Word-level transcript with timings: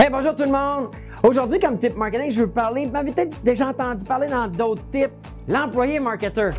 Hey, 0.00 0.08
bonjour 0.08 0.34
tout 0.34 0.44
le 0.44 0.50
monde! 0.50 0.94
Aujourd'hui, 1.22 1.58
comme 1.58 1.76
type 1.76 1.94
marketing, 1.94 2.30
je 2.30 2.40
veux 2.40 2.50
parler, 2.50 2.86
vous 2.86 2.90
m'avez 2.90 3.12
peut-être 3.12 3.36
déjà 3.42 3.68
entendu 3.68 4.02
parler 4.02 4.28
dans 4.28 4.48
d'autres 4.48 4.82
types, 4.90 5.12
l'employé 5.46 6.00
marketeur. 6.00 6.54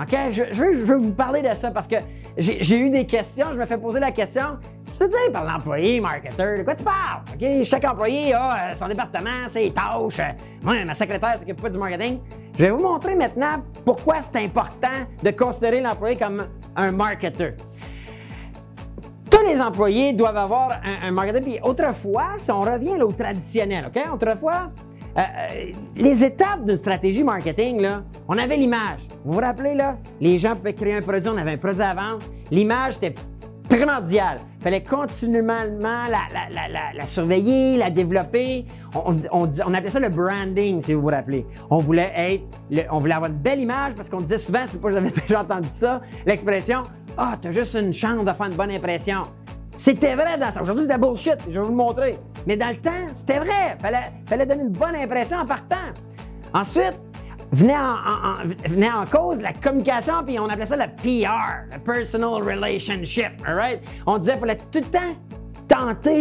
OK? 0.00 0.16
Je, 0.30 0.42
veux, 0.42 0.72
je, 0.72 0.84
veux, 0.84 0.96
vous 0.96 1.12
parler 1.12 1.42
de 1.42 1.54
ça 1.54 1.70
parce 1.70 1.86
que 1.86 1.96
j'ai 2.38 2.78
eu 2.78 2.88
des 2.88 3.06
questions. 3.06 3.48
Je 3.52 3.58
me 3.58 3.66
fais 3.66 3.76
poser 3.76 4.00
la 4.00 4.12
question 4.12 4.58
tu 4.96 5.04
veux 5.04 5.08
dire 5.08 5.32
par 5.32 5.44
l'employé 5.44 6.00
marketeur, 6.00 6.58
de 6.58 6.62
quoi 6.62 6.74
tu 6.74 6.84
parles? 6.84 7.22
OK? 7.34 7.64
Chaque 7.64 7.84
employé 7.84 8.32
a 8.32 8.70
euh, 8.70 8.74
son 8.74 8.88
département, 8.88 9.48
ses 9.48 9.70
tâches. 9.70 10.34
Moi, 10.62 10.84
ma 10.84 10.94
secrétaire 10.94 11.38
s'occupe 11.38 11.60
pas 11.60 11.68
du 11.68 11.78
marketing. 11.78 12.20
Je 12.56 12.64
vais 12.64 12.70
vous 12.70 12.82
montrer 12.82 13.14
maintenant 13.14 13.62
pourquoi 13.84 14.16
c'est 14.22 14.42
important 14.42 14.88
de 15.22 15.30
considérer 15.30 15.80
l'employé 15.80 16.16
comme 16.16 16.46
un 16.78 16.92
marketeur. 16.92 17.52
Tous 19.30 19.46
les 19.46 19.60
employés 19.60 20.12
doivent 20.12 20.36
avoir 20.36 20.80
un, 21.02 21.10
marketeur. 21.10 21.42
Puis 21.42 21.58
autrefois, 21.62 22.36
si 22.38 22.50
on 22.50 22.60
revient 22.60 23.00
au 23.02 23.12
traditionnel, 23.12 23.84
OK? 23.88 24.02
Autrefois, 24.14 24.70
euh, 25.16 25.20
euh, 25.20 25.72
les 25.96 26.24
étapes 26.24 26.64
d'une 26.64 26.76
stratégie 26.76 27.22
marketing, 27.22 27.80
là, 27.80 28.04
on 28.28 28.38
avait 28.38 28.56
l'image. 28.56 29.00
Vous 29.24 29.32
vous 29.32 29.40
rappelez, 29.40 29.74
là? 29.74 29.98
Les 30.20 30.38
gens 30.38 30.54
pouvaient 30.54 30.74
créer 30.74 30.94
un 30.94 31.02
produit, 31.02 31.28
on 31.28 31.36
avait 31.36 31.52
un 31.52 31.58
produit 31.58 31.82
à 31.82 31.94
vendre. 31.94 32.20
L'image 32.50 32.96
était 32.96 33.14
primordiale. 33.68 34.38
Il 34.58 34.64
fallait 34.64 34.82
continuellement 34.82 35.62
la, 35.76 37.06
surveiller, 37.06 37.76
la 37.76 37.90
développer. 37.90 38.64
On, 38.94 39.74
appelait 39.74 39.90
ça 39.90 40.00
le 40.00 40.08
branding, 40.08 40.80
si 40.82 40.94
vous 40.94 41.02
vous 41.02 41.08
rappelez. 41.08 41.46
On 41.70 41.78
voulait 41.78 42.12
être, 42.16 42.88
on 42.90 42.98
voulait 42.98 43.14
avoir 43.14 43.30
une 43.30 43.36
belle 43.36 43.60
image 43.60 43.94
parce 43.94 44.08
qu'on 44.08 44.20
disait 44.20 44.38
souvent, 44.38 44.64
c'est 44.66 44.80
pas 44.80 44.90
j'avais 44.90 45.10
déjà 45.28 45.40
entendu 45.40 45.68
ça, 45.70 46.00
l'expression 46.26 46.82
Ah, 47.16 47.36
t'as 47.40 47.52
juste 47.52 47.74
une 47.74 47.92
chance 47.92 48.24
de 48.24 48.32
faire 48.32 48.46
une 48.46 48.56
bonne 48.56 48.70
impression. 48.70 49.22
C'était 49.74 50.16
vrai 50.16 50.36
dans 50.38 50.52
ça. 50.52 50.62
Aujourd'hui, 50.62 50.82
c'est 50.82 50.88
de 50.88 51.00
la 51.00 51.06
bullshit. 51.06 51.36
Je 51.46 51.52
vais 51.52 51.60
vous 51.60 51.70
le 51.70 51.76
montrer. 51.76 52.16
Mais 52.48 52.56
dans 52.56 52.70
le 52.70 52.78
temps, 52.78 53.06
c'était 53.14 53.38
vrai. 53.38 53.78
Fallait, 53.80 54.10
fallait 54.26 54.44
donner 54.44 54.62
une 54.62 54.72
bonne 54.72 54.96
impression 54.96 55.38
en 55.38 55.46
partant. 55.46 55.76
Ensuite, 56.52 56.98
venait 57.52 57.76
en, 58.88 59.00
en, 59.00 59.04
cause 59.06 59.40
la 59.40 59.52
communication, 59.52 60.24
puis 60.24 60.38
on 60.38 60.46
appelait 60.46 60.66
ça 60.66 60.76
le 60.76 60.86
PR, 60.96 61.72
le 61.72 61.78
Personal 61.78 62.42
Relationship. 62.42 63.32
All 63.46 63.54
right? 63.54 63.80
On 64.06 64.18
disait 64.18 64.32
qu'il 64.32 64.40
fallait 64.40 64.58
tout 64.70 64.80
le 64.80 64.84
temps 64.84 65.16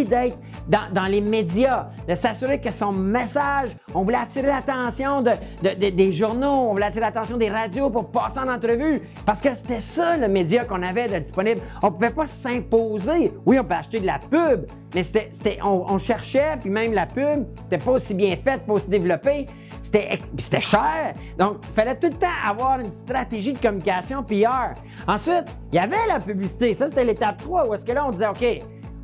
d'être 0.03 0.37
dans, 0.67 1.07
les 1.09 1.21
médias, 1.21 1.87
de 2.07 2.15
s'assurer 2.15 2.59
que 2.59 2.71
son 2.71 2.91
message, 2.91 3.69
on 3.93 4.03
voulait 4.03 4.17
attirer 4.17 4.47
l'attention 4.47 5.21
de, 5.21 5.31
des 5.73 6.11
journaux, 6.11 6.69
on 6.69 6.73
voulait 6.73 6.85
attirer 6.85 7.05
l'attention 7.05 7.37
des 7.37 7.49
radios 7.49 7.89
pour 7.89 8.11
passer 8.11 8.39
en 8.39 8.49
entrevue, 8.49 9.01
parce 9.25 9.41
que 9.41 9.53
c'était 9.53 9.81
ça 9.81 10.17
le 10.17 10.27
média 10.27 10.65
qu'on 10.65 10.83
avait 10.83 11.07
de 11.07 11.17
disponible. 11.19 11.61
On 11.81 11.87
ne 11.87 11.91
pouvait 11.91 12.09
pas 12.09 12.25
s'imposer. 12.25 13.33
Oui, 13.45 13.57
on 13.59 13.63
peut 13.63 13.75
acheter 13.75 13.99
de 13.99 14.05
la 14.05 14.19
pub, 14.19 14.65
mais 14.93 15.03
c'était, 15.03 15.59
on, 15.63 15.97
cherchait, 15.97 16.57
puis 16.59 16.69
même 16.69 16.93
la 16.93 17.05
pub 17.05 17.45
n'était 17.63 17.83
pas 17.83 17.91
aussi 17.91 18.13
bien 18.13 18.35
faite, 18.35 18.65
pas 18.65 18.73
aussi 18.73 18.89
développée. 18.89 19.47
C'était, 19.81 20.19
c'était 20.37 20.61
cher. 20.61 21.13
Donc, 21.37 21.57
il 21.67 21.73
fallait 21.73 21.95
tout 21.95 22.07
le 22.07 22.13
temps 22.13 22.27
avoir 22.45 22.79
une 22.79 22.91
stratégie 22.91 23.53
de 23.53 23.59
communication 23.59 24.23
PR. 24.23 24.75
Ensuite, 25.07 25.45
il 25.71 25.75
y 25.75 25.79
avait 25.79 25.95
la 26.07 26.19
publicité. 26.19 26.73
Ça, 26.73 26.87
c'était 26.87 27.05
l'étape 27.05 27.37
3, 27.37 27.67
où 27.67 27.73
est-ce 27.73 27.85
que 27.85 27.91
là, 27.91 28.05
on 28.05 28.11
disait, 28.11 28.27
OK, 28.27 28.45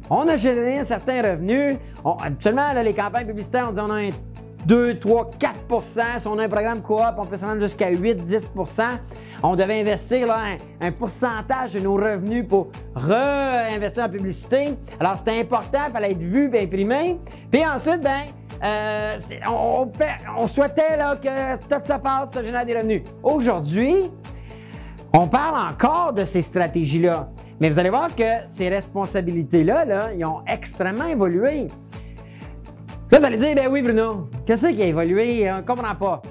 on 0.09 0.27
a 0.27 0.35
généré 0.37 0.79
un 0.79 0.83
certain 0.83 1.21
revenu. 1.21 1.77
habituellement, 2.03 2.73
les 2.73 2.93
campagnes 2.93 3.27
publicitaires, 3.27 3.67
on 3.69 3.71
dit 3.71 3.79
on 3.79 3.89
a 3.89 4.01
un 4.01 4.09
2, 4.65 4.99
3, 4.99 5.31
4% 5.69 6.19
Si 6.19 6.27
on 6.27 6.37
a 6.37 6.43
un 6.43 6.49
programme 6.49 6.81
coop, 6.81 7.01
on 7.17 7.25
peut 7.25 7.37
s'en 7.37 7.47
rendre 7.47 7.61
jusqu'à 7.61 7.89
8, 7.89 8.23
10% 8.23 8.83
On 9.43 9.55
devait 9.55 9.81
investir 9.81 10.27
un, 10.81 10.91
pourcentage 10.91 11.73
de 11.73 11.79
nos 11.79 11.95
revenus 11.95 12.45
pour 12.47 12.69
réinvestir 12.95 14.05
en 14.05 14.09
publicité. 14.09 14.75
Alors, 14.99 15.17
c'était 15.17 15.39
important, 15.39 15.79
il 15.87 15.91
fallait 15.91 16.11
être 16.11 16.19
vu 16.19 16.51
imprimé. 16.57 17.19
Puis 17.51 17.65
ensuite, 17.65 18.01
ben, 18.01 18.21
euh, 18.63 19.17
on, 20.37 20.47
souhaitait 20.47 20.97
que 21.21 21.57
tout 21.57 21.81
ça 21.83 21.99
passe, 21.99 22.31
ça 22.31 22.41
génère 22.41 22.65
des 22.65 22.75
revenus. 22.77 23.01
Aujourd'hui, 23.21 24.09
on 25.11 25.27
parle 25.27 25.73
encore 25.73 26.13
de 26.13 26.23
ces 26.25 26.41
stratégies-là. 26.41 27.29
Mais 27.63 27.69
vous 27.69 27.79
allez 27.79 27.91
voir 27.91 28.13
que 28.13 28.25
ces 28.45 28.67
responsabilités-là, 28.67 29.85
là, 29.85 30.09
ils 30.13 30.25
ont 30.25 30.41
extrêmement 30.45 31.05
évolué. 31.05 31.69
Là, 33.09 33.19
vous 33.19 33.25
allez 33.25 33.37
dire, 33.37 33.55
ben 33.55 33.69
oui, 33.71 33.81
Bruno, 33.81 34.27
qu'est-ce 34.45 34.67
qui 34.67 34.83
a 34.83 34.87
évolué? 34.87 35.49
On 35.49 35.59
ne 35.59 35.61
comprend 35.61 35.95
pas. 35.95 36.21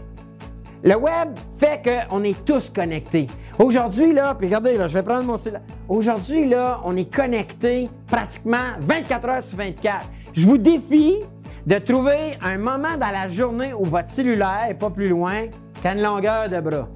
Le 0.84 0.94
web 0.94 1.30
fait 1.56 1.80
qu'on 1.82 2.22
est 2.22 2.44
tous 2.44 2.68
connectés. 2.68 3.28
Aujourd'hui, 3.58 4.12
là, 4.12 4.34
puis 4.34 4.46
regardez, 4.48 4.76
là, 4.76 4.88
je 4.88 4.92
vais 4.92 5.02
prendre 5.02 5.24
mon 5.24 5.38
cellulaire. 5.38 5.62
Aujourd'hui, 5.88 6.46
là, 6.46 6.82
on 6.84 6.94
est 6.98 7.10
connectés 7.10 7.88
pratiquement 8.06 8.76
24 8.80 9.28
heures 9.30 9.42
sur 9.42 9.56
24. 9.56 10.06
Je 10.34 10.46
vous 10.46 10.58
défie 10.58 11.20
de 11.64 11.78
trouver 11.78 12.36
un 12.42 12.58
moment 12.58 12.98
dans 13.00 13.10
la 13.10 13.26
journée 13.28 13.72
où 13.72 13.84
votre 13.84 14.10
cellulaire 14.10 14.66
n'est 14.68 14.74
pas 14.74 14.90
plus 14.90 15.08
loin 15.08 15.46
qu'à 15.82 15.94
une 15.94 16.02
longueur 16.02 16.50
de 16.50 16.60
bras. 16.60 16.88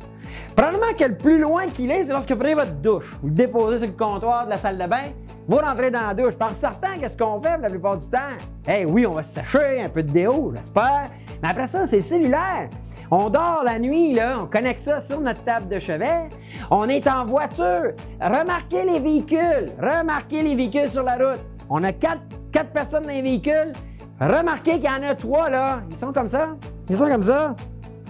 Probablement 0.56 0.93
que 0.99 1.05
le 1.05 1.17
plus 1.17 1.39
loin 1.39 1.67
qu'il 1.67 1.91
est, 1.91 2.05
c'est 2.05 2.12
lorsque 2.12 2.31
vous 2.31 2.39
prenez 2.39 2.55
votre 2.55 2.72
douche. 2.72 3.15
Vous 3.21 3.28
le 3.28 3.34
déposez 3.34 3.78
sur 3.78 3.87
le 3.87 3.93
comptoir 3.93 4.47
de 4.47 4.50
la 4.50 4.56
salle 4.56 4.78
de 4.78 4.87
bain, 4.87 5.12
vous 5.47 5.59
rentrez 5.59 5.91
dans 5.91 6.00
la 6.00 6.15
douche. 6.15 6.34
Par 6.34 6.55
certain, 6.55 6.99
qu'est-ce 6.99 7.17
qu'on 7.19 7.41
fait 7.43 7.59
la 7.59 7.69
plupart 7.69 7.99
du 7.99 8.09
temps? 8.09 8.19
Eh 8.66 8.87
oui, 8.87 9.06
on 9.06 9.11
va 9.11 9.22
se 9.22 9.34
sécher, 9.34 9.83
un 9.83 9.91
peu 9.91 10.03
de 10.03 10.11
déo, 10.11 10.53
j'espère. 10.56 11.11
Mais 11.43 11.50
après 11.50 11.66
ça, 11.66 11.87
c'est 11.87 12.00
cellulaire. 12.00 12.71
On 13.11 13.28
dort 13.28 13.61
la 13.65 13.78
nuit, 13.78 14.15
là, 14.15 14.39
on 14.41 14.47
connecte 14.47 14.81
ça 14.81 15.00
sur 15.00 15.21
notre 15.21 15.45
table 15.45 15.69
de 15.69 15.78
chevet. 15.78 16.31
On 16.71 16.89
est 16.89 17.06
en 17.06 17.27
voiture. 17.27 17.93
Remarquez 18.21 18.84
les 18.84 18.99
véhicules. 18.99 19.66
Remarquez 19.78 20.43
les 20.43 20.56
véhicules 20.56 20.89
sur 20.89 21.03
la 21.03 21.16
route. 21.16 21.41
On 21.69 21.84
a 21.84 21.93
quatre, 21.93 22.22
quatre 22.50 22.71
personnes 22.71 23.05
dans 23.05 23.11
les 23.11 23.22
véhicules. 23.22 23.72
Remarquez 24.19 24.81
qu'il 24.81 24.84
y 24.84 24.89
en 24.89 25.09
a 25.09 25.15
trois, 25.15 25.50
là. 25.50 25.83
Ils 25.91 25.97
sont 25.97 26.12
comme 26.12 26.28
ça. 26.28 26.56
Ils 26.89 26.97
sont 26.97 27.09
comme 27.09 27.22
ça. 27.22 27.55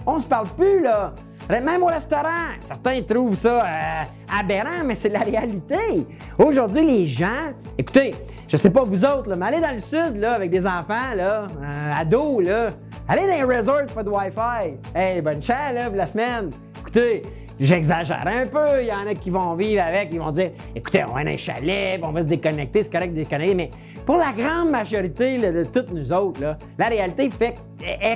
On 0.05 0.19
se 0.19 0.25
parle 0.25 0.47
plus, 0.57 0.81
là. 0.81 1.13
Même 1.49 1.81
au 1.81 1.85
restaurant, 1.85 2.55
certains 2.59 3.01
trouvent 3.01 3.35
ça 3.35 3.63
euh, 3.63 4.37
aberrant, 4.39 4.83
mais 4.85 4.95
c'est 4.95 5.09
la 5.09 5.19
réalité. 5.19 6.05
Aujourd'hui, 6.37 6.85
les 6.85 7.07
gens, 7.07 7.53
écoutez, 7.77 8.13
je 8.49 8.57
sais 8.57 8.69
pas 8.69 8.83
vous 8.83 9.05
autres, 9.05 9.33
mais 9.35 9.45
allez 9.45 9.61
dans 9.61 9.73
le 9.73 9.79
sud 9.79 10.17
là, 10.17 10.33
avec 10.33 10.51
des 10.51 10.65
enfants, 10.65 11.15
là, 11.15 11.47
euh, 11.47 11.93
ados, 11.95 12.43
là, 12.43 12.67
allez 13.07 13.21
dans 13.21 13.47
les 13.47 13.57
resorts, 13.57 13.87
pas 13.95 14.03
de 14.03 14.09
Wi-Fi. 14.09 14.73
Hey, 14.93 15.21
bonne 15.21 15.41
chance 15.41 15.73
là, 15.73 15.89
la 15.89 16.05
semaine. 16.05 16.49
Écoutez, 16.81 17.23
J'exagère 17.59 18.23
un 18.27 18.45
peu. 18.45 18.81
Il 18.81 18.87
y 18.87 18.91
en 18.91 19.07
a 19.07 19.15
qui 19.15 19.31
vont 19.31 19.55
vivre 19.55 19.81
avec, 19.81 20.09
ils 20.11 20.19
vont 20.19 20.29
dire 20.31 20.51
écoutez, 20.75 21.03
on 21.09 21.13
va 21.13 21.23
dans 21.23 21.31
un 21.31 21.37
chalet, 21.37 21.99
on 22.03 22.11
va 22.11 22.21
se 22.21 22.27
déconnecter, 22.27 22.83
c'est 22.83 22.91
correct 22.91 23.13
de 23.13 23.23
déconnecter. 23.23 23.55
Mais 23.55 23.71
pour 24.05 24.17
la 24.17 24.31
grande 24.31 24.69
majorité 24.69 25.37
de 25.37 25.63
toutes 25.63 25.91
nous 25.91 26.13
autres, 26.13 26.39
là, 26.39 26.57
la 26.77 26.85
réalité 26.85 27.31
fait 27.31 27.55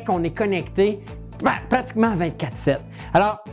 qu'on 0.06 0.24
est 0.24 0.38
connecté 0.38 1.00
pratiquement 1.70 2.16
24-7. 2.16 2.78
Alors, 3.14 3.44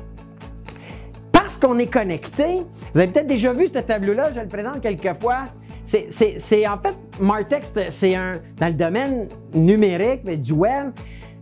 parce 1.32 1.56
qu'on 1.56 1.78
est 1.78 1.86
connecté, 1.86 2.64
vous 2.92 3.00
avez 3.00 3.10
peut-être 3.10 3.26
déjà 3.26 3.52
vu 3.52 3.68
ce 3.68 3.78
tableau-là, 3.78 4.30
je 4.34 4.40
le 4.40 4.48
présente 4.48 4.80
quelques 4.80 5.20
fois. 5.20 5.44
C'est 5.84 6.66
en 6.68 6.78
fait, 6.78 6.94
Martex, 7.18 7.72
c'est 7.90 8.14
un 8.14 8.34
dans 8.58 8.66
le 8.66 8.74
domaine 8.74 9.28
numérique, 9.54 10.20
mais 10.24 10.36
du 10.36 10.52
web. 10.52 10.90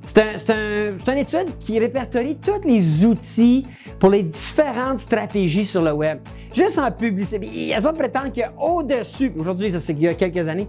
C'est 0.05 0.51
un, 0.51 0.95
une 1.13 1.19
étude 1.19 1.59
qui 1.59 1.81
répertorie 1.81 2.37
tous 2.37 2.61
les 2.65 3.05
outils 3.05 3.67
pour 3.99 4.11
les 4.11 4.23
différentes 4.23 5.01
stratégies 5.01 5.65
sur 5.65 5.83
le 5.83 5.93
web. 5.93 6.21
Juste 6.55 6.79
en 6.79 6.93
publicité. 6.93 7.45
Il 7.53 7.65
y 7.65 7.75
a 7.75 7.81
ça 7.81 7.93
prétendent 7.93 8.31
qu'il 8.31 8.43
y 8.43 8.45
a 8.45 8.53
au-dessus, 8.57 9.33
aujourd'hui, 9.37 9.73
ça 9.73 9.81
c'est 9.81 9.95
il 9.95 10.03
y 10.03 10.07
a 10.09 10.15
quelques 10.15 10.47
années, 10.47 10.69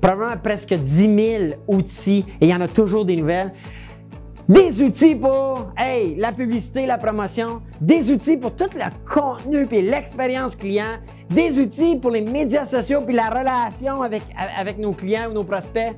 probablement 0.00 0.38
presque 0.42 0.72
10 0.72 1.14
000 1.14 1.44
outils, 1.68 2.24
et 2.40 2.46
il 2.46 2.48
y 2.48 2.54
en 2.54 2.60
a 2.62 2.68
toujours 2.68 3.04
des 3.04 3.16
nouvelles. 3.16 3.52
Des 4.50 4.82
outils 4.82 5.14
pour, 5.14 5.70
hey, 5.78 6.16
la 6.16 6.32
publicité, 6.32 6.84
la 6.84 6.98
promotion, 6.98 7.62
des 7.80 8.10
outils 8.10 8.36
pour 8.36 8.56
tout 8.56 8.66
le 8.74 8.82
contenu 9.08 9.64
puis 9.64 9.80
l'expérience 9.80 10.56
client, 10.56 10.98
des 11.28 11.60
outils 11.60 11.94
pour 11.94 12.10
les 12.10 12.20
médias 12.20 12.64
sociaux 12.64 13.02
puis 13.06 13.14
la 13.14 13.30
relation 13.30 14.02
avec, 14.02 14.22
avec 14.58 14.78
nos 14.78 14.90
clients 14.90 15.30
ou 15.30 15.34
nos 15.34 15.44
prospects, 15.44 15.94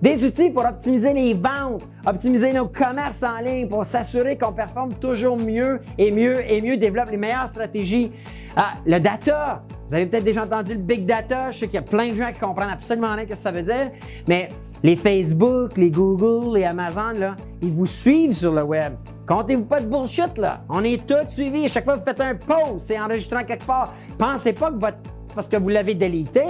des 0.00 0.24
outils 0.24 0.50
pour 0.50 0.64
optimiser 0.64 1.12
les 1.12 1.32
ventes, 1.32 1.86
optimiser 2.04 2.52
nos 2.52 2.66
commerces 2.66 3.22
en 3.22 3.38
ligne, 3.38 3.68
pour 3.68 3.84
s'assurer 3.84 4.36
qu'on 4.36 4.52
performe 4.52 4.94
toujours 4.94 5.36
mieux 5.36 5.80
et 5.96 6.10
mieux 6.10 6.40
et 6.50 6.60
mieux, 6.60 6.76
développe 6.76 7.12
les 7.12 7.16
meilleures 7.16 7.46
stratégies. 7.46 8.10
Ah, 8.56 8.72
le 8.84 8.98
data, 8.98 9.62
vous 9.92 9.96
avez 9.96 10.06
peut-être 10.06 10.24
déjà 10.24 10.44
entendu 10.44 10.72
le 10.72 10.80
big 10.80 11.04
data. 11.04 11.50
Je 11.50 11.58
sais 11.58 11.66
qu'il 11.66 11.74
y 11.74 11.78
a 11.78 11.82
plein 11.82 12.12
de 12.12 12.14
gens 12.14 12.32
qui 12.32 12.40
comprennent 12.40 12.70
absolument 12.70 13.14
rien 13.14 13.24
ce 13.24 13.28
que 13.28 13.34
ça 13.34 13.50
veut 13.52 13.60
dire, 13.60 13.90
mais 14.26 14.48
les 14.82 14.96
Facebook, 14.96 15.76
les 15.76 15.90
Google, 15.90 16.56
les 16.56 16.64
Amazon, 16.64 17.12
là, 17.18 17.36
ils 17.60 17.70
vous 17.70 17.84
suivent 17.84 18.32
sur 18.32 18.52
le 18.52 18.62
web. 18.62 18.94
Comptez-vous 19.26 19.66
pas 19.66 19.80
de 19.82 19.86
bullshit, 19.86 20.38
là. 20.38 20.62
On 20.70 20.82
est 20.82 21.06
tous 21.06 21.28
suivis. 21.28 21.68
Chaque 21.68 21.84
fois 21.84 21.92
que 21.92 21.98
vous 21.98 22.06
faites 22.06 22.22
un 22.22 22.34
post, 22.34 22.86
c'est 22.86 22.98
enregistré 22.98 23.44
quelque 23.44 23.66
part. 23.66 23.92
Pensez 24.16 24.54
pas 24.54 24.70
que 24.70 24.80
votre, 24.80 24.96
parce 25.34 25.46
que 25.46 25.58
vous 25.58 25.68
l'avez 25.68 25.94
délité, 25.94 26.46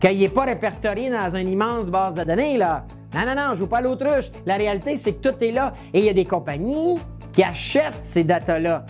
qu'il 0.00 0.18
n'est 0.18 0.30
pas 0.30 0.44
répertorié 0.44 1.10
dans 1.10 1.36
une 1.36 1.48
immense 1.48 1.90
base 1.90 2.14
de 2.14 2.24
données, 2.24 2.56
là. 2.56 2.86
Non, 3.14 3.20
non, 3.26 3.34
non, 3.34 3.42
je 3.48 3.50
ne 3.50 3.54
joue 3.56 3.66
pas 3.66 3.82
l'autruche. 3.82 4.30
La 4.46 4.56
réalité, 4.56 4.96
c'est 4.96 5.12
que 5.12 5.28
tout 5.28 5.44
est 5.44 5.52
là. 5.52 5.74
Et 5.92 5.98
il 5.98 6.06
y 6.06 6.08
a 6.08 6.14
des 6.14 6.24
compagnies 6.24 6.98
qui 7.34 7.42
achètent 7.42 7.98
ces 8.00 8.24
datas-là. 8.24 8.86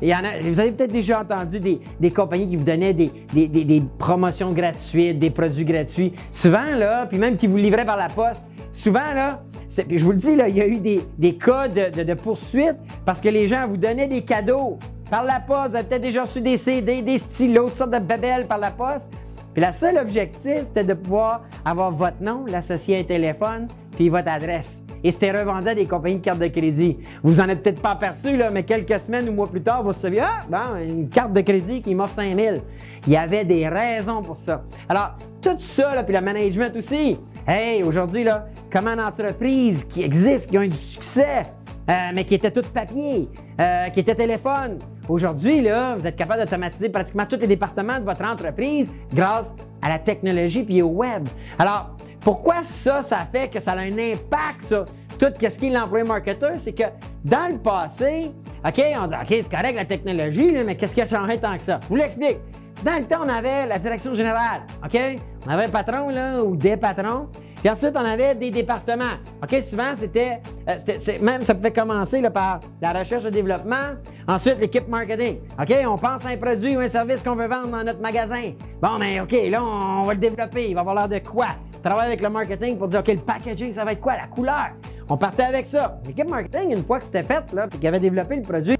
Vous 0.00 0.60
avez 0.60 0.72
peut-être 0.72 0.92
déjà 0.92 1.20
entendu 1.20 1.60
des, 1.60 2.10
compagnies 2.10 2.48
qui 2.48 2.56
vous 2.56 2.64
donnaient 2.64 2.94
des, 2.94 3.82
promotions 3.98 4.52
gratuites, 4.52 5.18
des 5.18 5.30
produits 5.30 5.64
gratuits. 5.64 6.12
Souvent, 6.32 6.74
là, 6.76 7.06
puis 7.06 7.18
même 7.18 7.36
qui 7.36 7.46
vous 7.46 7.56
livraient 7.56 7.84
par 7.84 7.96
la 7.96 8.08
poste. 8.08 8.46
Souvent, 8.72 9.12
là, 9.14 9.42
puis 9.88 9.98
je 9.98 10.04
vous 10.04 10.12
le 10.12 10.16
dis, 10.16 10.36
là, 10.36 10.48
il 10.48 10.56
y 10.56 10.60
a 10.60 10.66
eu 10.66 10.78
des, 10.78 11.34
cas 11.34 11.68
de, 11.68 11.90
de, 11.90 12.02
de 12.04 12.14
poursuite 12.14 12.76
parce 13.04 13.20
que 13.20 13.28
les 13.28 13.46
gens 13.46 13.66
vous 13.68 13.76
donnaient 13.76 14.06
des 14.06 14.22
cadeaux 14.22 14.78
par 15.10 15.24
la 15.24 15.40
poste. 15.40 15.70
Vous 15.70 15.76
avez 15.76 15.84
peut-être 15.84 16.02
déjà 16.02 16.22
reçu 16.22 16.40
des 16.40 16.56
CD, 16.56 17.02
des 17.02 17.18
stylos, 17.18 17.68
toutes 17.68 17.78
sortes 17.78 17.90
de 17.90 17.98
babelles 17.98 18.46
par 18.46 18.58
la 18.58 18.70
poste. 18.70 19.10
Puis 19.52 19.60
la 19.60 19.72
seule 19.72 19.98
objectif, 19.98 20.62
c'était 20.62 20.84
de 20.84 20.94
pouvoir 20.94 21.42
avoir 21.64 21.90
votre 21.90 22.22
nom, 22.22 22.44
l'associer 22.46 22.96
à 22.96 23.00
un 23.00 23.04
téléphone, 23.04 23.66
puis 23.96 24.08
votre 24.08 24.30
adresse. 24.30 24.80
Et 25.02 25.10
c'était 25.10 25.32
revendu 25.32 25.68
à 25.68 25.74
des 25.74 25.86
compagnies 25.86 26.16
de 26.16 26.24
cartes 26.24 26.38
de 26.38 26.48
crédit. 26.48 26.98
Vous 27.22 27.40
en 27.40 27.48
êtes 27.48 27.62
peut-être 27.62 27.80
pas 27.80 27.90
aperçu, 27.90 28.36
là, 28.36 28.50
mais 28.50 28.62
quelques 28.62 28.98
semaines 29.00 29.28
ou 29.28 29.32
mois 29.32 29.48
plus 29.48 29.62
tard, 29.62 29.82
vous 29.82 29.92
vous 29.92 29.98
souvenez, 29.98 30.20
ah, 30.20 30.40
bon, 30.48 30.76
une 30.76 31.08
carte 31.08 31.32
de 31.32 31.40
crédit 31.40 31.82
qui 31.82 31.94
m'offre 31.94 32.14
5000. 32.14 32.60
Il 33.06 33.12
y 33.12 33.16
avait 33.16 33.44
des 33.44 33.68
raisons 33.68 34.22
pour 34.22 34.38
ça. 34.38 34.62
Alors, 34.88 35.16
tout 35.40 35.58
ça, 35.58 35.94
là, 35.94 36.02
puis 36.02 36.14
le 36.14 36.20
management 36.20 36.76
aussi. 36.76 37.18
Hey, 37.46 37.82
aujourd'hui, 37.82 38.24
là, 38.24 38.46
comment 38.70 38.90
une 38.90 39.00
entreprise 39.00 39.84
qui 39.84 40.02
existe, 40.02 40.50
qui 40.50 40.58
a 40.58 40.64
eu 40.64 40.68
du 40.68 40.76
succès, 40.76 41.44
euh, 41.88 41.92
mais 42.14 42.24
qui 42.24 42.34
était 42.34 42.50
tout 42.50 42.62
papier, 42.72 43.28
euh, 43.60 43.88
qui 43.88 44.00
était 44.00 44.14
téléphone. 44.14 44.78
Aujourd'hui, 45.10 45.60
là, 45.60 45.96
vous 45.96 46.06
êtes 46.06 46.14
capable 46.14 46.40
d'automatiser 46.40 46.88
pratiquement 46.88 47.26
tous 47.26 47.40
les 47.40 47.48
départements 47.48 47.98
de 47.98 48.04
votre 48.04 48.24
entreprise 48.24 48.88
grâce 49.12 49.56
à 49.82 49.88
la 49.88 49.98
technologie 49.98 50.62
puis 50.62 50.82
au 50.82 50.86
web. 50.86 51.28
Alors, 51.58 51.96
pourquoi 52.20 52.62
ça, 52.62 53.02
ça 53.02 53.26
fait 53.32 53.48
que 53.48 53.58
ça 53.58 53.72
a 53.72 53.80
un 53.80 53.98
impact 53.98 54.62
sur 54.62 54.84
tout 55.18 55.26
ce 55.40 55.48
qui 55.58 55.66
est 55.66 55.70
l'employé 55.70 56.04
marketeur? 56.04 56.52
C'est 56.58 56.74
que 56.74 56.84
dans 57.24 57.50
le 57.50 57.58
passé, 57.58 58.30
OK, 58.64 58.80
on 59.02 59.06
dit, 59.08 59.14
OK, 59.20 59.26
c'est 59.28 59.50
correct 59.50 59.74
la 59.74 59.84
technologie, 59.84 60.52
mais 60.64 60.76
qu'est-ce 60.76 60.94
qui 60.94 61.02
a 61.02 61.06
changé 61.06 61.38
tant 61.38 61.56
que 61.56 61.62
ça? 61.64 61.80
Je 61.82 61.88
vous 61.88 61.96
l'explique. 61.96 62.38
Dans 62.84 62.96
le 62.96 63.04
temps, 63.04 63.22
on 63.24 63.28
avait 63.28 63.66
la 63.66 63.80
direction 63.80 64.14
générale, 64.14 64.60
OK? 64.84 64.96
On 65.44 65.50
avait 65.50 65.64
un 65.64 65.70
patron, 65.70 66.10
là, 66.10 66.40
ou 66.40 66.54
des 66.54 66.76
patrons. 66.76 67.26
Puis 67.60 67.68
ensuite, 67.68 67.94
on 67.94 68.04
avait 68.04 68.34
des 68.34 68.50
départements. 68.50 69.18
OK, 69.42 69.62
souvent, 69.62 69.94
c'était, 69.94 70.40
euh, 70.68 71.18
même 71.20 71.42
ça 71.42 71.54
pouvait 71.54 71.72
commencer 71.72 72.22
par 72.30 72.60
la 72.80 72.92
recherche 72.92 73.24
et 73.26 73.30
développement. 73.30 73.96
Ensuite, 74.26 74.58
l'équipe 74.58 74.88
marketing. 74.88 75.40
OK, 75.60 75.74
on 75.86 75.98
pense 75.98 76.24
à 76.24 76.30
un 76.30 76.36
produit 76.38 76.76
ou 76.76 76.80
un 76.80 76.88
service 76.88 77.22
qu'on 77.22 77.34
veut 77.34 77.48
vendre 77.48 77.68
dans 77.68 77.84
notre 77.84 78.00
magasin. 78.00 78.52
Bon, 78.80 78.98
mais 78.98 79.20
OK, 79.20 79.36
là, 79.50 79.62
on 79.62 80.02
va 80.02 80.14
le 80.14 80.20
développer. 80.20 80.70
Il 80.70 80.74
va 80.74 80.80
avoir 80.80 80.94
l'air 80.94 81.08
de 81.08 81.18
quoi? 81.18 81.48
On 81.76 81.82
travaille 81.82 82.06
avec 82.06 82.22
le 82.22 82.30
marketing 82.30 82.78
pour 82.78 82.88
dire, 82.88 83.00
OK, 83.00 83.08
le 83.08 83.16
packaging, 83.18 83.72
ça 83.72 83.84
va 83.84 83.92
être 83.92 84.00
quoi? 84.00 84.16
La 84.16 84.26
couleur? 84.26 84.70
On 85.08 85.16
partait 85.16 85.42
avec 85.42 85.66
ça. 85.66 85.98
L'équipe 86.06 86.28
marketing, 86.28 86.70
une 86.76 86.84
fois 86.84 86.98
que 86.98 87.04
c'était 87.04 87.24
fait, 87.24 87.52
là, 87.52 87.66
puis 87.66 87.78
qu'il 87.78 87.88
avait 87.88 88.00
développé 88.00 88.36
le 88.36 88.42
produit, 88.42 88.78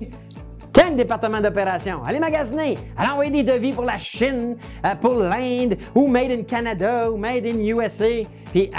quel 0.90 0.96
département 0.96 1.40
d'opération? 1.40 2.02
Allez 2.04 2.18
magasiner, 2.18 2.76
allez 2.96 3.10
envoyer 3.10 3.30
des 3.30 3.42
devis 3.44 3.72
pour 3.72 3.84
la 3.84 3.96
Chine, 3.96 4.56
euh, 4.84 4.94
pour 5.00 5.14
l'Inde, 5.14 5.76
ou 5.94 6.08
Made 6.08 6.32
in 6.32 6.42
Canada, 6.42 7.10
ou 7.10 7.16
Made 7.16 7.46
in 7.46 7.58
USA, 7.60 8.24
puis 8.52 8.70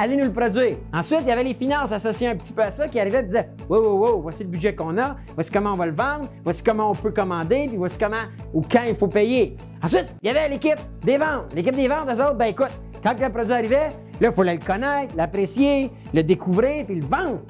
allez 0.00 0.16
nous 0.16 0.24
le 0.24 0.32
produire. 0.32 0.76
Ensuite, 0.92 1.20
il 1.22 1.28
y 1.28 1.30
avait 1.30 1.44
les 1.44 1.54
finances 1.54 1.92
associées 1.92 2.28
un 2.28 2.34
petit 2.34 2.52
peu 2.52 2.62
à 2.62 2.72
ça 2.72 2.88
qui 2.88 2.98
arrivaient 2.98 3.20
et 3.20 3.24
disaient 3.24 3.50
Wow, 3.68 3.82
wow, 3.82 3.98
wow, 3.98 4.22
voici 4.22 4.42
le 4.42 4.48
budget 4.48 4.74
qu'on 4.74 4.98
a, 4.98 5.16
voici 5.34 5.50
comment 5.50 5.72
on 5.72 5.76
va 5.76 5.86
le 5.86 5.94
vendre, 5.94 6.28
voici 6.42 6.62
comment 6.64 6.90
on 6.90 6.94
peut 6.94 7.12
commander, 7.12 7.66
puis 7.68 7.76
voici 7.76 7.98
comment 7.98 8.24
ou 8.52 8.62
quand 8.62 8.82
il 8.88 8.96
faut 8.96 9.08
payer. 9.08 9.56
Ensuite, 9.82 10.06
il 10.22 10.26
y 10.26 10.30
avait 10.30 10.48
l'équipe 10.48 10.80
des 11.04 11.18
ventes. 11.18 11.54
L'équipe 11.54 11.76
des 11.76 11.86
ventes, 11.86 12.08
eux 12.08 12.20
autres, 12.20 12.34
ben 12.34 12.46
écoute, 12.46 12.76
quand 13.02 13.14
le 13.18 13.30
produit 13.30 13.52
arrivait, 13.52 13.90
là, 14.20 14.28
il 14.28 14.32
fallait 14.32 14.54
le 14.54 14.60
connaître, 14.66 15.14
l'apprécier, 15.16 15.90
le 16.12 16.22
découvrir, 16.22 16.84
puis 16.84 16.96
le 16.96 17.06
vendre. 17.06 17.40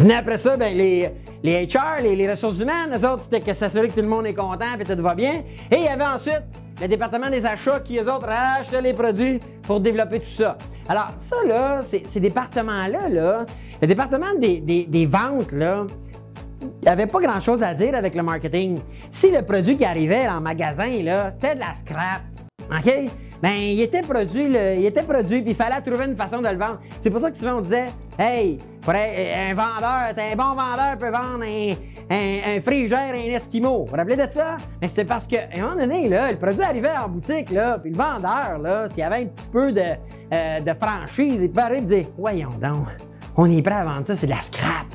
Venait 0.00 0.14
après 0.14 0.38
ça, 0.38 0.56
ben, 0.56 0.74
les, 0.74 1.10
les 1.42 1.66
HR, 1.66 2.00
les, 2.02 2.30
ressources 2.30 2.58
humaines, 2.58 2.90
eux 2.96 3.06
autres, 3.06 3.24
c'était 3.24 3.42
que 3.42 3.52
s'assurer 3.52 3.86
que 3.88 3.92
tout 3.92 4.00
le 4.00 4.06
monde 4.08 4.24
est 4.24 4.32
content 4.32 4.64
et 4.80 4.82
tout 4.82 5.02
va 5.02 5.14
bien. 5.14 5.42
Et 5.70 5.76
il 5.76 5.84
y 5.84 5.88
avait 5.88 6.06
ensuite 6.06 6.42
le 6.80 6.88
département 6.88 7.28
des 7.28 7.44
achats 7.44 7.80
qui, 7.80 7.98
eux 7.98 8.10
autres, 8.10 8.26
rachetaient 8.26 8.80
les 8.80 8.94
produits 8.94 9.38
pour 9.62 9.78
développer 9.78 10.20
tout 10.20 10.30
ça. 10.30 10.56
Alors, 10.88 11.08
ça, 11.18 11.36
là, 11.46 11.82
ces, 11.82 12.00
départements-là, 12.18 13.10
là, 13.10 13.44
le 13.82 13.86
département 13.86 14.32
des, 14.40 14.60
des- 14.60 14.86
des 14.86 15.04
ventes, 15.04 15.52
là, 15.52 15.84
il 16.62 16.86
n'y 16.86 16.88
avait 16.88 17.06
pas 17.06 17.20
grand-chose 17.20 17.62
à 17.62 17.74
dire 17.74 17.94
avec 17.94 18.14
le 18.14 18.22
marketing. 18.22 18.78
Si 19.10 19.30
le 19.30 19.42
produit 19.42 19.76
qui 19.76 19.84
arrivait 19.84 20.26
en 20.28 20.40
magasin, 20.40 21.02
là, 21.02 21.30
c'était 21.30 21.56
de 21.56 21.60
la 21.60 21.74
scrap, 21.74 22.22
OK? 22.70 23.10
Ben, 23.42 23.54
il 23.54 23.80
était 23.80 24.02
produit, 24.02 24.44
il 24.44 24.84
était 24.84 25.02
produit, 25.02 25.40
puis 25.40 25.52
il 25.52 25.56
fallait 25.56 25.80
trouver 25.80 26.06
une 26.06 26.16
façon 26.16 26.42
de 26.42 26.48
le 26.48 26.58
vendre. 26.58 26.78
C'est 26.98 27.10
pour 27.10 27.20
ça 27.20 27.30
que 27.30 27.36
souvent 27.36 27.54
on 27.54 27.60
disait, 27.62 27.86
hey, 28.18 28.58
un 28.86 29.54
vendeur, 29.54 30.14
un 30.16 30.36
bon 30.36 30.50
vendeur 30.50 30.98
peut 30.98 31.10
vendre 31.10 31.44
un, 31.44 32.56
un, 32.56 32.60
frigère, 32.60 33.14
un 33.14 33.34
esquimau. 33.34 33.84
Vous 33.84 33.86
vous 33.86 33.96
rappelez 33.96 34.16
de 34.16 34.30
ça? 34.30 34.58
Mais 34.80 34.88
c'est 34.88 35.04
parce 35.04 35.26
qu'à 35.26 35.48
un 35.56 35.60
moment 35.62 35.76
donné, 35.76 36.08
là, 36.08 36.30
le 36.30 36.38
produit 36.38 36.62
arrivait 36.62 36.92
en 36.96 37.08
boutique, 37.08 37.50
là, 37.50 37.78
puis 37.78 37.92
le 37.92 37.96
vendeur, 37.96 38.58
là, 38.58 38.88
s'il 38.90 38.98
y 38.98 39.02
avait 39.02 39.22
un 39.22 39.26
petit 39.26 39.48
peu 39.48 39.72
de, 39.72 39.80
euh, 39.80 40.60
de 40.60 40.72
franchise, 40.74 41.38
il 41.40 41.48
pouvait 41.48 41.62
arriver 41.62 41.78
et 41.78 42.02
dire, 42.02 42.06
voyons 42.18 42.50
donc, 42.60 42.88
on 43.36 43.50
est 43.50 43.62
prêt 43.62 43.74
à 43.74 43.84
vendre 43.84 44.04
ça, 44.04 44.16
c'est 44.16 44.26
de 44.26 44.32
la 44.32 44.42
scrap. 44.42 44.86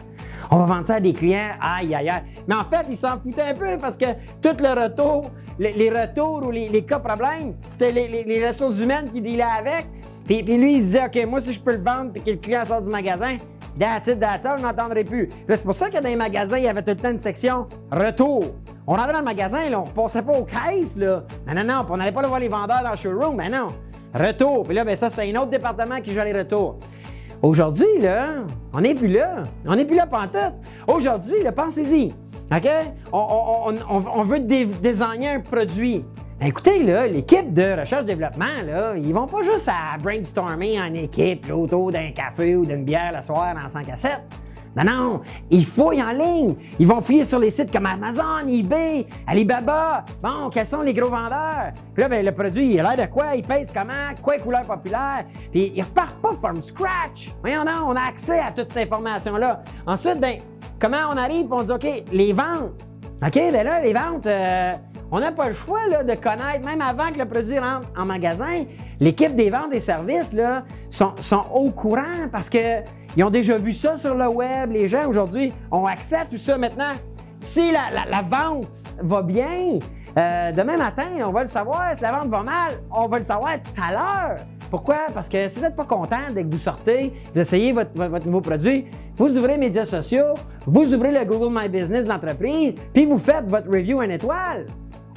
On 0.52 0.58
va 0.58 0.66
vendre 0.66 0.86
ça 0.86 0.96
à 0.96 1.00
des 1.00 1.14
clients, 1.14 1.56
aïe, 1.60 1.96
aïe, 1.96 2.10
aïe. 2.10 2.22
Mais 2.48 2.56
en 2.56 2.66
fait, 2.66 2.86
ils 2.90 2.96
s'en 2.96 3.20
foutaient 3.20 3.42
un 3.42 3.54
peu 3.56 3.78
parce 3.80 3.98
que 3.98 4.06
tout 4.42 4.56
le 4.60 4.84
retour, 4.84 5.32
les, 5.60 5.90
retours 5.90 6.46
ou 6.46 6.52
les, 6.52 6.84
cas 6.84 7.00
problèmes, 7.00 7.56
c'était 7.68 7.92
les, 7.92 8.48
ressources 8.48 8.80
humaines 8.80 9.10
qui 9.12 9.22
dealaient 9.22 9.44
avec. 9.44 9.88
Puis, 10.26 10.42
lui, 10.42 10.78
il 10.78 10.80
se 10.82 10.86
disait, 10.86 11.06
OK, 11.06 11.26
moi, 11.28 11.40
si 11.40 11.54
je 11.54 11.60
peux 11.60 11.74
le 11.74 11.84
vendre 11.84 12.12
puis 12.12 12.22
que 12.22 12.32
le 12.32 12.38
client 12.38 12.66
sort 12.66 12.82
du 12.82 12.90
magasin, 12.90 13.38
that's 13.80 14.08
it, 14.08 14.20
that's 14.20 14.46
all, 14.46 14.58
je 14.58 14.64
n'entendrai 14.64 15.04
plus. 15.04 15.30
C'est 15.48 15.64
pour 15.64 15.76
ça 15.76 15.90
que 15.90 16.00
dans 16.00 16.10
les 16.10 16.16
magasins, 16.16 16.58
il 16.58 16.64
y 16.64 16.68
avait 16.68 16.82
tout 16.82 16.92
le 16.92 16.96
temps 16.96 17.12
une 17.12 17.20
section 17.20 17.68
retour. 17.92 18.44
On 18.88 18.94
rentrait 18.94 19.14
dans 19.14 19.20
le 19.20 19.26
magasin, 19.26 19.70
là, 19.70 19.82
on 19.82 19.84
passait 19.84 20.22
pas 20.24 20.34
aux 20.34 20.46
caisses, 20.46 20.98
là. 20.98 21.24
Non, 21.48 21.54
non, 21.56 21.64
non, 21.64 21.86
on 21.90 21.98
n'allait 21.98 22.12
pas 22.12 22.20
aller 22.22 22.30
voir 22.30 22.40
les 22.40 22.50
vendeurs 22.50 22.82
dans 22.84 22.92
le 22.92 22.98
showroom, 22.98 23.36
mais 23.36 23.50
non. 23.50 23.68
Retour. 24.14 24.64
Puis 24.64 24.76
là, 24.76 24.84
ben 24.84 24.96
ça, 24.96 25.10
c'était 25.10 25.32
un 25.32 25.42
autre 25.42 25.50
département 25.52 26.00
qui 26.02 26.14
jouait 26.14 26.32
les 26.32 26.40
retours. 26.40 26.80
Aujourd'hui, 27.42 28.00
là, 28.02 28.46
on 28.74 28.82
n'est 28.82 28.96
plus 28.96 29.10
là. 29.10 29.44
On 29.66 29.76
n'est 29.76 29.86
plus 29.86 29.96
là 29.96 30.08
pantoute. 30.08 30.56
Aujourd'hui, 30.88 31.36
pensez-y. 31.56 32.14
OK? 32.54 32.70
On, 33.12 34.24
veut 34.24 34.40
dé- 34.40 34.66
désigner 34.66 35.30
un 35.30 35.40
produit. 35.40 36.06
Ben, 36.40 36.48
écoutez, 36.48 36.84
là, 36.84 37.08
l'équipe 37.08 37.54
de 37.54 37.80
recherche-développement, 37.80 38.46
là, 38.66 38.96
ils 38.98 39.14
vont 39.14 39.26
pas 39.26 39.42
juste 39.44 39.70
à 39.70 39.98
brainstormer 39.98 40.80
en 40.82 40.94
équipe 40.94 41.50
autour 41.52 41.92
d'un 41.92 42.12
café 42.12 42.56
ou 42.56 42.66
d'une 42.66 42.84
bière 42.84 43.12
le 43.16 43.22
soir 43.22 43.56
dans 43.56 43.70
100 43.70 43.84
cassettes. 43.84 44.22
Non, 44.76 44.84
non, 44.84 45.22
ils 45.50 45.66
fouillent 45.66 46.04
en 46.04 46.12
ligne. 46.12 46.56
Ils 46.80 46.88
vont 46.88 47.02
fouiller 47.02 47.24
sur 47.24 47.40
les 47.40 47.50
sites 47.50 47.72
comme 47.72 47.86
Amazon, 47.86 48.48
eBay, 48.50 49.08
Alibaba. 49.26 50.04
Bon, 50.22 50.50
quels 50.52 50.66
sont 50.66 50.82
les 50.82 50.94
gros 50.94 51.10
vendeurs? 51.10 51.72
Puis 51.94 52.04
là, 52.04 52.10
ben, 52.10 52.26
le 52.26 52.32
produit, 52.34 52.74
il 52.74 52.80
a 52.80 52.96
l'air 52.96 53.08
de 53.08 53.12
quoi? 53.12 53.36
Il 53.36 53.44
pèse 53.44 53.72
comment? 53.74 54.14
Quoi 54.22 54.38
couleur 54.40 54.64
populaire? 54.64 55.26
Puis 55.52 55.72
ils 55.76 55.82
repartent 55.82 56.22
pas 56.22 56.34
from 56.42 56.62
scratch. 56.62 57.32
Voyons 57.42 57.64
non, 57.64 57.88
on 57.88 57.96
a 57.96 58.02
accès 58.02 58.40
à 58.40 58.52
toute 58.52 58.66
cette 58.66 58.92
information-là. 58.92 59.64
Ensuite, 59.88 60.20
ben, 60.20 60.40
comment 60.80 61.10
on 61.12 61.18
arrive? 61.18 61.48
on 61.52 61.64
dit, 61.64 61.72
OK, 61.72 62.04
les 62.12 62.34
ventes. 62.34 62.86
OK, 63.26 63.34
ben 63.34 63.64
là, 63.64 63.82
les 63.82 63.94
ventes, 63.94 64.28
euh, 64.28 64.74
on 65.12 65.20
n'a 65.20 65.32
pas 65.32 65.48
le 65.48 65.54
choix 65.54 65.80
de 66.04 66.16
connaître, 66.16 66.66
même 66.66 66.82
avant 66.82 67.10
que 67.10 67.20
le 67.20 67.26
produit 67.26 67.60
rentre 67.60 67.88
en 67.98 68.06
magasin, 68.06 68.66
l'équipe 69.00 69.36
des 69.36 69.50
ventes 69.50 69.74
et 69.74 69.80
services 69.80 70.34
là, 70.34 70.64
sont, 70.90 71.14
au 71.54 71.70
courant 71.72 72.28
parce 72.32 72.50
qu'ils 72.50 73.24
ont 73.24 73.30
déjà 73.30 73.58
vu 73.58 73.74
ça 73.74 73.98
sur 73.98 74.16
le 74.16 74.28
web. 74.28 74.72
Les 74.72 74.88
gens 74.88 75.08
aujourd'hui 75.08 75.54
ont 75.72 75.86
accès 75.86 76.16
à 76.16 76.26
tout 76.26 76.38
ça 76.38 76.58
maintenant. 76.58 76.94
Si 77.40 77.72
la, 77.72 78.22
vente 78.22 78.84
va 79.02 79.22
bien, 79.22 79.80
euh, 80.18 80.52
demain 80.52 80.78
matin, 80.78 81.06
on 81.26 81.32
va 81.32 81.42
le 81.42 81.48
savoir. 81.48 81.96
Si 81.96 82.02
la 82.02 82.12
vente 82.12 82.30
va 82.30 82.42
mal, 82.42 82.74
on 82.92 83.08
va 83.08 83.20
le 83.20 83.26
savoir 83.26 83.54
tout 83.62 83.82
à 83.82 83.92
l'heure. 83.92 84.38
Pourquoi? 84.72 84.98
Parce 85.14 85.30
que 85.30 85.48
si 85.48 85.58
vous 85.58 85.62
n'êtes 85.62 85.76
pas 85.76 85.86
content 85.86 86.18
dès 86.34 86.44
que 86.44 86.52
vous 86.52 86.58
sortez, 86.58 87.14
vous 87.34 87.40
essayez 87.40 87.72
votre, 87.72 87.92
votre- 87.94 88.26
nouveau 88.26 88.42
produit, 88.42 88.86
vous 89.16 89.38
ouvrez 89.38 89.54
les 89.54 89.58
médias 89.58 89.86
sociaux, 89.86 90.34
vous 90.66 90.94
ouvrez 90.94 91.12
le 91.12 91.24
Google 91.24 91.54
My 91.56 91.70
Business 91.70 92.06
de 92.06 92.10
l'entreprise, 92.10 92.74
puis 92.94 93.06
vous 93.06 93.20
faites 93.20 93.46
votre 93.48 93.70
review 93.70 94.02
un 94.02 94.10
étoile. 94.10 94.66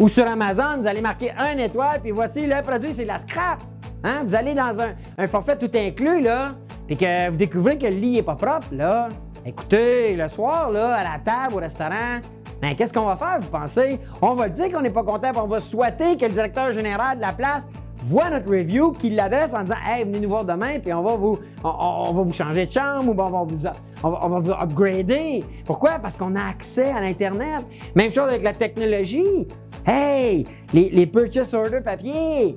Ou 0.01 0.07
sur 0.07 0.27
Amazon, 0.29 0.81
vous 0.81 0.87
allez 0.87 1.01
marquer 1.01 1.33
un 1.37 1.59
étoile, 1.59 2.01
puis 2.01 2.13
voici 2.13 2.47
le 2.47 2.63
produit, 2.63 2.91
c'est 2.95 3.03
de 3.03 3.09
la 3.09 3.19
scrap. 3.19 3.61
Hein? 4.05 4.23
Vous 4.25 4.35
allez 4.35 4.55
dans 4.55 4.81
un, 4.81 4.95
un 5.19 5.27
forfait 5.27 5.59
tout 5.59 5.71
inclus, 5.75 6.21
là, 6.21 6.51
puis 6.87 6.97
que 6.97 7.31
vous 7.31 7.37
découvrez 7.37 7.79
que 7.79 7.87
le 7.87 7.95
lit 7.95 8.13
n'est 8.13 8.23
pas 8.23 8.37
propre, 8.37 8.69
là. 8.71 9.09
Écoutez, 9.45 10.15
le 10.15 10.29
soir, 10.29 10.71
là, 10.71 10.95
à 10.95 11.03
la 11.03 11.19
table, 11.19 11.55
au 11.55 11.59
restaurant, 11.59 12.21
ben, 12.63 12.75
qu'est-ce 12.77 12.93
qu'on 12.93 13.07
va 13.07 13.17
faire, 13.17 13.39
vous 13.41 13.49
pensez? 13.49 13.99
On 14.23 14.35
va 14.35 14.49
dire 14.49 14.71
qu'on 14.71 14.83
n'est 14.83 14.91
pas 14.91 15.03
content, 15.03 15.33
puis 15.33 15.41
on 15.43 15.49
va 15.49 15.61
souhaiter 15.61 16.17
que 16.17 16.27
le 16.27 16.33
directeur 16.33 16.71
général 16.71 17.17
de 17.17 17.23
la 17.23 17.33
place 17.33 17.65
voit 18.03 18.31
notre 18.31 18.51
review, 18.51 18.93
qu'il 18.93 19.15
l'adresse 19.17 19.55
en 19.55 19.63
disant 19.63 19.77
Hey, 19.87 20.05
venez 20.05 20.21
nous 20.21 20.29
voir 20.29 20.45
demain, 20.45 20.79
puis 20.79 20.93
on 20.93 21.03
va 21.03 21.17
vous, 21.17 21.39
on, 21.65 22.13
va 22.13 22.23
vous 22.23 22.33
changer 22.33 22.67
de 22.67 22.71
chambre 22.71 23.09
ou 23.09 23.11
on 23.11 23.15
va 23.15 23.45
vous, 23.45 23.67
on 24.03 24.29
va, 24.29 24.39
vous 24.41 24.51
upgrader. 24.53 25.45
Pourquoi? 25.65 25.99
Parce 25.99 26.17
qu'on 26.17 26.35
a 26.37 26.45
accès 26.49 26.91
à 26.91 27.01
l'Internet. 27.01 27.65
Même 27.95 28.13
chose 28.13 28.29
avec 28.29 28.43
la 28.43 28.53
technologie. 28.53 29.47
Hey, 29.87 30.47
les, 30.73 30.91
les 30.91 31.07
purchase 31.07 31.55
order 31.55 31.81
papier. 31.81 32.57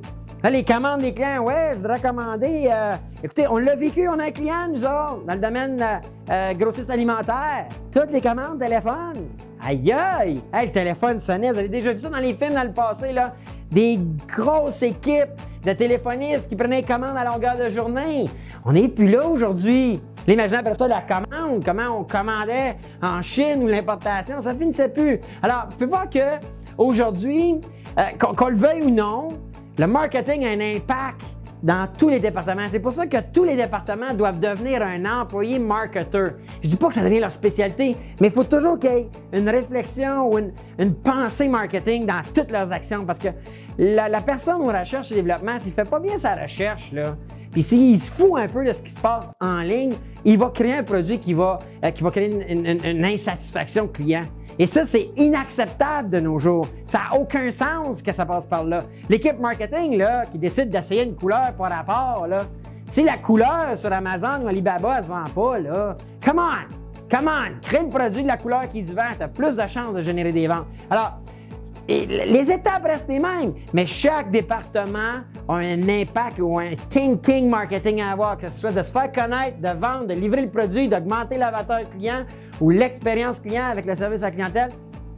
Les 0.49 0.63
commandes 0.63 1.01
des 1.01 1.13
clients, 1.13 1.43
ouais, 1.43 1.69
je 1.73 1.77
voudrais 1.77 1.99
commander. 1.99 2.67
euh, 2.71 2.93
écoutez, 3.23 3.47
on 3.47 3.57
l'a 3.57 3.75
vécu, 3.75 4.07
on 4.09 4.17
a 4.17 4.25
un 4.25 4.31
client, 4.31 4.67
nous 4.73 4.83
autres, 4.83 5.23
dans 5.27 5.35
le 5.35 5.39
domaine 5.39 5.79
euh, 5.79 5.97
euh, 6.31 6.53
grossiste 6.55 6.89
alimentaire. 6.89 7.67
Toutes 7.91 8.09
les 8.11 8.21
commandes 8.21 8.59
téléphone. 8.59 9.27
Aïe 9.63 9.91
aïe! 9.91 10.41
Hey, 10.51 10.65
le 10.65 10.71
téléphone 10.71 11.19
sonnait. 11.19 11.51
Vous 11.51 11.59
avez 11.59 11.69
déjà 11.69 11.93
vu 11.93 11.99
ça 11.99 12.09
dans 12.09 12.17
les 12.17 12.33
films 12.33 12.55
dans 12.55 12.63
le 12.63 12.73
passé, 12.73 13.13
là? 13.13 13.35
Des 13.71 13.99
grosses 14.27 14.81
équipes 14.81 15.29
de 15.63 15.73
téléphonistes 15.73 16.49
qui 16.49 16.55
prenaient 16.55 16.83
commande 16.83 17.15
à 17.15 17.23
longueur 17.23 17.57
de 17.57 17.69
journée. 17.69 18.25
On 18.65 18.73
n'est 18.73 18.87
plus 18.87 19.09
là 19.09 19.27
aujourd'hui. 19.27 20.01
L'imaginaire 20.27 20.59
après 20.59 20.75
ça 20.75 20.87
la 20.87 21.01
commande, 21.01 21.63
comment 21.63 21.99
on 21.99 22.03
commandait 22.03 22.75
en 23.01 23.21
Chine 23.21 23.63
ou 23.63 23.67
l'importation, 23.67 24.39
ça 24.39 24.53
finissait 24.53 24.89
plus. 24.89 25.19
Alors, 25.41 25.65
vous 25.69 25.77
pouvez 25.77 25.85
voir 25.87 26.09
que 26.09 26.45
aujourd'hui, 26.77 27.59
euh, 27.97 28.03
qu'on 28.19 28.47
le 28.49 28.55
veuille 28.55 28.83
ou 28.83 28.91
non, 28.91 29.29
le 29.79 29.87
marketing 29.87 30.45
a 30.45 30.49
un 30.49 30.75
impact 30.75 31.21
dans 31.63 31.87
tous 31.97 32.09
les 32.09 32.19
départements. 32.19 32.65
C'est 32.69 32.79
pour 32.79 32.93
ça 32.93 33.05
que 33.05 33.17
tous 33.33 33.43
les 33.43 33.55
départements 33.55 34.13
doivent 34.13 34.39
devenir 34.39 34.81
un 34.81 35.05
employé 35.05 35.59
marketeur. 35.59 36.33
Je 36.63 36.69
dis 36.69 36.75
pas 36.75 36.89
que 36.89 36.95
ça 36.95 37.03
devient 37.03 37.19
leur 37.19 37.31
spécialité, 37.31 37.95
mais 38.19 38.27
il 38.27 38.33
faut 38.33 38.43
toujours 38.43 38.79
qu'il 38.79 38.91
y 38.91 38.93
ait 38.93 39.09
une 39.33 39.49
réflexion 39.49 40.31
ou 40.31 40.37
une, 40.37 40.93
pensée 41.03 41.47
marketing 41.47 42.05
dans 42.05 42.21
toutes 42.33 42.51
leurs 42.51 42.71
actions 42.71 43.05
parce 43.05 43.19
que 43.19 43.29
la, 43.77 44.21
personne 44.21 44.61
en 44.61 44.79
recherche 44.79 45.11
et 45.11 45.15
développement, 45.15 45.57
s'il 45.57 45.73
fait 45.73 45.89
pas 45.89 45.99
bien 45.99 46.17
sa 46.17 46.35
recherche, 46.35 46.91
là, 46.91 47.15
puis 47.51 47.63
s'il 47.63 47.99
se 47.99 48.09
fout 48.09 48.31
un 48.37 48.47
peu 48.47 48.65
de 48.65 48.71
ce 48.71 48.81
qui 48.81 48.91
se 48.91 48.99
passe 48.99 49.27
en 49.39 49.61
ligne, 49.61 49.93
il 50.23 50.37
va 50.37 50.49
créer 50.49 50.73
un 50.73 50.83
produit 50.83 51.19
qui 51.19 51.33
va, 51.33 51.59
euh, 51.83 51.91
qui 51.91 52.03
va 52.03 52.11
créer 52.11 52.31
une, 52.51 52.65
une 52.83 53.05
insatisfaction 53.05 53.87
client. 53.87 54.25
Et 54.61 54.67
ça, 54.67 54.85
c'est 54.85 55.09
inacceptable 55.17 56.11
de 56.11 56.19
nos 56.19 56.37
jours. 56.37 56.67
Ça 56.85 56.99
n'a 56.99 57.19
aucun 57.19 57.49
sens 57.49 57.99
que 57.99 58.11
ça 58.11 58.27
passe 58.27 58.45
par 58.45 58.63
là. 58.63 58.81
L'équipe 59.09 59.39
marketing 59.39 59.97
là, 59.97 60.23
qui 60.31 60.37
décide 60.37 60.69
d'essayer 60.69 61.01
une 61.01 61.15
couleur 61.15 61.53
par 61.57 61.71
rapport, 61.71 62.27
là, 62.27 62.43
si 62.87 63.03
la 63.03 63.17
couleur 63.17 63.75
sur 63.75 63.91
Amazon 63.91 64.43
ou 64.43 64.47
Alibaba 64.47 64.99
ne 64.99 65.03
se 65.03 65.07
vend 65.07 65.23
pas, 65.33 65.57
là, 65.57 65.97
come 66.23 66.37
on! 66.37 66.75
Come 67.09 67.27
on! 67.27 67.59
Crée 67.63 67.81
le 67.81 67.89
produit 67.89 68.21
de 68.21 68.27
la 68.27 68.37
couleur 68.37 68.69
qui 68.71 68.83
se 68.83 68.93
vend, 68.93 69.09
tu 69.17 69.23
as 69.23 69.29
plus 69.29 69.55
de 69.55 69.65
chances 69.65 69.95
de 69.95 70.03
générer 70.03 70.31
des 70.31 70.47
ventes. 70.47 70.67
Alors, 70.91 71.21
les 71.87 72.51
étapes 72.51 72.83
restent 72.83 73.09
les 73.09 73.19
mêmes, 73.19 73.53
mais 73.73 73.85
chaque 73.85 74.31
département 74.31 75.21
a 75.47 75.53
un 75.53 75.89
impact 75.89 76.39
ou 76.39 76.59
un 76.59 76.75
thinking 76.89 77.49
marketing 77.49 78.01
à 78.01 78.11
avoir, 78.11 78.37
que 78.37 78.49
ce 78.49 78.59
soit 78.59 78.71
de 78.71 78.83
se 78.83 78.91
faire 78.91 79.11
connaître, 79.11 79.59
de 79.59 79.79
vendre, 79.79 80.07
de 80.07 80.13
livrer 80.13 80.41
le 80.41 80.49
produit, 80.49 80.87
d'augmenter 80.87 81.37
l'avatar 81.37 81.81
client 81.89 82.25
ou 82.59 82.69
l'expérience 82.69 83.39
client 83.39 83.65
avec 83.65 83.85
le 83.85 83.95
service 83.95 84.23
à 84.23 84.31
clientèle. 84.31 84.69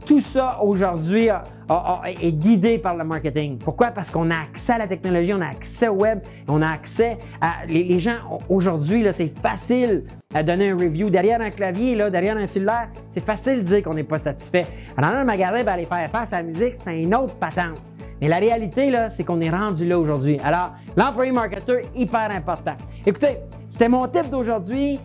Tout 0.06 0.20
ça 0.20 0.58
aujourd'hui 0.60 1.28
est 1.28 2.32
guidé 2.32 2.78
par 2.78 2.94
le 2.94 3.04
marketing. 3.04 3.56
Pourquoi? 3.56 3.90
Parce 3.90 4.10
qu'on 4.10 4.30
a 4.30 4.34
accès 4.34 4.74
à 4.74 4.78
la 4.78 4.86
technologie, 4.86 5.32
on 5.32 5.40
a 5.40 5.46
accès 5.46 5.88
au 5.88 5.94
web, 5.94 6.20
on 6.46 6.60
a 6.60 6.68
accès 6.68 7.16
à. 7.40 7.64
Les, 7.66 7.98
gens, 8.00 8.40
aujourd'hui, 8.50 9.06
c'est 9.14 9.32
facile 9.40 10.04
à 10.34 10.42
donner 10.42 10.70
un 10.70 10.74
review. 10.74 11.08
Derrière 11.08 11.40
un 11.40 11.50
clavier, 11.50 11.94
là, 11.94 12.10
derrière 12.10 12.36
un 12.36 12.46
cellulaire, 12.46 12.90
c'est 13.08 13.24
facile 13.24 13.58
de 13.58 13.62
dire 13.62 13.82
qu'on 13.82 13.94
n'est 13.94 14.04
pas 14.04 14.18
satisfait. 14.18 14.66
Alors, 14.96 15.12
dans 15.12 15.18
un 15.18 15.24
magasin, 15.24 15.64
ben, 15.64 15.72
aller 15.72 15.86
faire 15.86 16.10
face 16.10 16.34
à 16.34 16.36
la 16.36 16.42
musique, 16.42 16.74
c'est 16.74 17.00
une 17.00 17.14
autre 17.14 17.34
patente. 17.36 17.80
Mais 18.20 18.28
la 18.28 18.38
réalité, 18.38 18.92
c'est 19.10 19.24
qu'on 19.24 19.40
est 19.40 19.50
rendu 19.50 19.86
là 19.86 19.98
aujourd'hui. 19.98 20.38
Alors, 20.44 20.72
l'employé 20.96 21.32
marketeur, 21.32 21.78
hyper 21.94 22.30
important. 22.30 22.76
Écoutez, 23.06 23.38
c'était 23.70 23.88
mon 23.88 24.06
tip 24.06 24.28
d'aujourd'hui. 24.28 25.00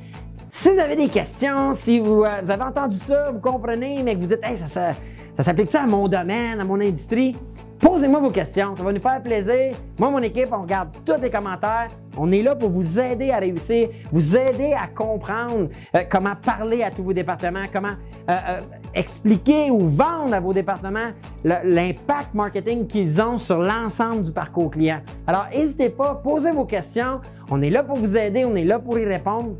Si 0.51 0.71
vous 0.71 0.79
avez 0.79 0.95
des 0.95 1.09
questions, 1.09 1.73
si 1.73 1.99
vous, 1.99 2.23
euh, 2.23 2.41
avez 2.47 2.63
entendu 2.63 2.97
ça, 2.97 3.29
vous 3.29 3.39
comprenez, 3.39 4.01
mais 4.01 4.15
que 4.15 4.21
vous 4.21 4.27
dites, 4.27 4.39
hey, 4.41 4.57
ça, 4.57 4.93
ça, 5.37 5.43
ça 5.43 5.81
à 5.81 5.85
mon 5.85 6.07
domaine, 6.07 6.59
à 6.59 6.63
mon 6.63 6.81
industrie, 6.81 7.35
posez-moi 7.79 8.19
vos 8.19 8.31
questions. 8.31 8.75
Ça 8.75 8.81
va 8.81 8.91
nous 8.91 8.99
faire 8.99 9.21
plaisir. 9.21 9.75
Moi, 9.99 10.09
mon 10.09 10.23
équipe, 10.23 10.47
on 10.51 10.63
regarde 10.63 10.89
tous 11.05 11.21
les 11.21 11.29
commentaires. 11.29 11.89
On 12.17 12.31
est 12.31 12.41
là 12.41 12.55
pour 12.55 12.71
vous 12.71 12.97
aider 12.97 13.29
à 13.29 13.37
réussir, 13.37 13.89
vous 14.11 14.35
aider 14.35 14.73
à 14.73 14.87
comprendre 14.87 15.69
euh, 15.95 16.01
comment 16.09 16.35
parler 16.35 16.81
à 16.81 16.89
tous 16.89 17.03
vos 17.03 17.13
départements, 17.13 17.65
comment 17.71 17.93
euh, 18.27 18.59
expliquer 18.95 19.69
ou 19.69 19.87
vendre 19.87 20.33
à 20.33 20.39
vos 20.39 20.51
départements 20.51 21.11
l'impact 21.43 22.33
marketing 22.33 22.87
qu'ils 22.87 23.21
ont 23.21 23.37
sur 23.37 23.59
l'ensemble 23.59 24.23
du 24.23 24.31
parcours 24.31 24.71
client. 24.71 25.01
Alors, 25.27 25.45
n'hésitez 25.53 25.89
pas, 25.89 26.15
posez 26.15 26.51
vos 26.51 26.65
questions. 26.65 27.21
On 27.51 27.61
est 27.61 27.69
là 27.69 27.83
pour 27.83 27.97
vous 27.97 28.17
aider, 28.17 28.45
on 28.45 28.55
est 28.55 28.65
là 28.65 28.79
pour 28.79 28.97
y 28.97 29.05
répondre. 29.05 29.55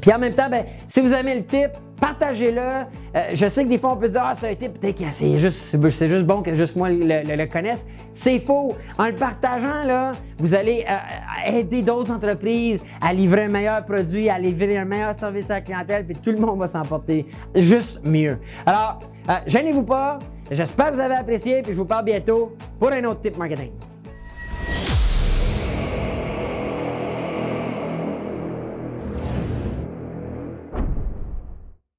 Puis 0.00 0.12
en 0.12 0.18
même 0.18 0.34
temps, 0.34 0.48
ben, 0.50 0.64
si 0.86 1.00
vous 1.00 1.12
aimez 1.12 1.34
le 1.34 1.44
tip, 1.44 1.70
partagez-le. 2.00 2.60
Euh, 2.60 3.20
je 3.34 3.48
sais 3.48 3.64
que 3.64 3.68
des 3.68 3.78
fois, 3.78 3.92
on 3.92 3.96
peut 3.96 4.06
se 4.06 4.12
dire, 4.12 4.22
ah, 4.24 4.34
c'est 4.34 4.50
un 4.50 4.54
tip, 4.54 4.80
peut-être 4.80 4.98
que 4.98 5.04
c'est 5.12 5.38
juste, 5.38 5.76
juste 5.80 6.24
bon 6.24 6.42
que 6.42 6.54
juste 6.54 6.76
moi 6.76 6.88
le, 6.88 7.46
connaisse. 7.46 7.86
C'est 8.14 8.38
faux. 8.40 8.74
En 8.98 9.06
le 9.06 9.14
partageant, 9.14 9.84
là, 9.84 10.12
vous 10.38 10.54
allez 10.54 10.84
euh, 10.88 11.58
aider 11.58 11.82
d'autres 11.82 12.12
entreprises 12.12 12.80
à 13.00 13.12
livrer 13.12 13.44
un 13.44 13.48
meilleur 13.48 13.84
produit, 13.84 14.28
à 14.30 14.38
livrer 14.38 14.78
un 14.78 14.84
meilleur 14.84 15.14
service 15.14 15.50
à 15.50 15.54
la 15.54 15.60
clientèle, 15.60 16.06
puis 16.06 16.16
tout 16.16 16.32
le 16.32 16.38
monde 16.38 16.58
va 16.58 16.68
s'en 16.68 16.82
porter 16.82 17.26
juste 17.54 18.00
mieux. 18.04 18.38
Alors, 18.64 19.00
euh, 19.28 19.34
gênez-vous 19.46 19.82
pas. 19.82 20.18
J'espère 20.50 20.90
que 20.90 20.94
vous 20.94 21.00
avez 21.00 21.14
apprécié, 21.14 21.62
puis 21.62 21.72
je 21.72 21.78
vous 21.78 21.84
parle 21.84 22.04
bientôt 22.04 22.56
pour 22.78 22.90
un 22.90 23.04
autre 23.04 23.20
tip 23.20 23.36
marketing. 23.36 23.70